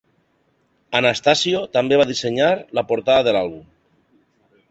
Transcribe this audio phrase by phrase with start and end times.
[0.99, 3.63] Anastasio també va dissenyar la portada de l'àlbum.